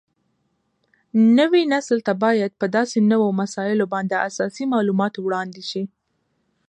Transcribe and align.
نوي 1.37 1.61
نسل 1.73 1.99
ته 2.07 2.13
باید 2.23 2.51
په 2.61 2.65
داسې 2.77 2.97
نوو 3.11 3.27
مسایلو 3.41 3.85
باندې 3.93 4.23
اساسي 4.27 4.63
معلومات 4.73 5.13
وړاندې 5.19 5.63
شي 5.69 5.83